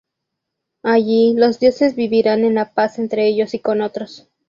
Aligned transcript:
Allí, 0.81 1.35
los 1.37 1.59
dioses 1.59 1.95
vivirán 1.95 2.43
en 2.43 2.55
la 2.55 2.73
paz 2.73 2.97
entre 2.97 3.27
ellos 3.27 3.53
y 3.53 3.59
con 3.59 3.81
otros. 3.83 4.27